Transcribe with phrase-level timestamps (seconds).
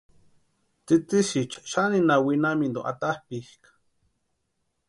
[0.85, 3.69] Tsïtsïsïcha xaninha winhamintu atapʼikʼa.